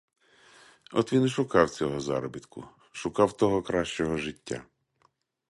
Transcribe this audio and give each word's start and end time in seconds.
От 0.91 1.13
і 1.13 1.19
він 1.19 1.29
шукав 1.29 1.69
цього 1.69 1.99
заробітку, 1.99 2.67
шукав 2.93 3.37
того 3.37 3.61
кращого 3.61 4.17
життя. 4.17 4.63